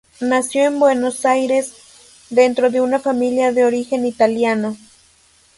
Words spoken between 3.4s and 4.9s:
de origen italiano.